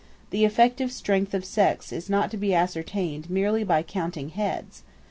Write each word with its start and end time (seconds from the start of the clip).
The 0.31 0.45
effective 0.45 0.91
strength 0.91 1.35
of 1.35 1.45
sects 1.45 1.91
is 1.91 2.09
not 2.09 2.31
to 2.31 2.37
be 2.37 2.55
ascertained 2.55 3.29
merely 3.29 3.63
by 3.63 3.83
counting 3.83 4.29
heads. 4.29 4.81